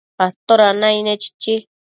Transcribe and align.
¿toda 0.47 0.69
naicne?chichi 0.81 1.53